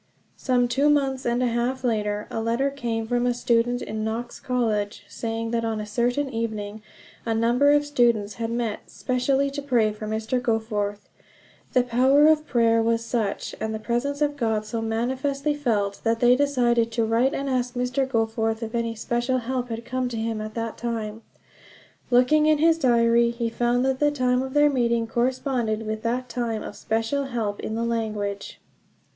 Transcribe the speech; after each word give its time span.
Some 0.35 0.67
two 0.67 0.89
months 0.89 1.27
and 1.27 1.43
a 1.43 1.47
half 1.47 1.83
later 1.83 2.25
a 2.31 2.41
letter 2.41 2.71
came 2.71 3.05
from 3.05 3.27
a 3.27 3.35
student 3.35 3.83
in 3.83 4.03
Knox 4.03 4.39
College, 4.39 5.05
saying 5.07 5.51
that 5.51 5.63
on 5.63 5.79
a 5.79 5.85
certain 5.85 6.27
evening 6.33 6.81
a 7.23 7.35
number 7.35 7.69
of 7.69 7.85
students 7.85 8.33
had 8.41 8.49
met 8.49 8.89
specially 8.89 9.51
to 9.51 9.61
pray 9.61 9.93
for 9.93 10.07
Mr. 10.07 10.41
Goforth. 10.41 11.07
The 11.73 11.83
power 11.83 12.25
of 12.25 12.47
prayer 12.47 12.81
was 12.81 13.05
such, 13.05 13.53
and 13.61 13.75
the 13.75 13.79
presence 13.79 14.23
of 14.23 14.35
God 14.37 14.65
so 14.65 14.81
manifestly 14.81 15.53
felt, 15.53 16.01
that 16.03 16.19
they 16.19 16.35
decided 16.35 16.91
to 16.93 17.05
write 17.05 17.35
and 17.35 17.47
ask 17.47 17.75
Mr. 17.75 18.09
Goforth 18.09 18.63
if 18.63 18.73
any 18.73 18.95
special 18.95 19.37
help 19.37 19.69
had 19.69 19.85
come 19.85 20.09
to 20.09 20.17
him 20.17 20.41
at 20.41 20.55
that 20.55 20.79
time. 20.79 21.21
Looking 22.09 22.47
in 22.47 22.57
his 22.57 22.79
diary, 22.79 23.29
he 23.29 23.49
found 23.51 23.85
that 23.85 23.99
the 23.99 24.09
time 24.09 24.41
of 24.41 24.55
their 24.55 24.67
meeting 24.71 25.05
corresponded 25.05 25.85
with 25.85 26.01
that 26.01 26.27
time 26.27 26.63
of 26.63 26.75
special 26.75 27.25
help 27.25 27.59
in 27.59 27.75
the 27.75 27.85
language. 27.85 28.59